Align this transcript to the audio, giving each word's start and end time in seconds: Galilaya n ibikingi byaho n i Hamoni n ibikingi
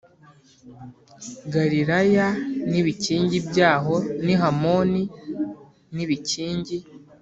Galilaya 1.53 2.27
n 2.69 2.71
ibikingi 2.81 3.37
byaho 3.49 3.95
n 4.25 4.27
i 4.33 4.35
Hamoni 4.41 5.03
n 5.93 5.95
ibikingi 6.05 6.77